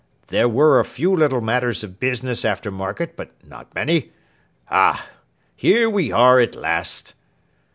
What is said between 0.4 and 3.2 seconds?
were a few little matters of business after market,